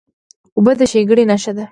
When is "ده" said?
1.57-1.65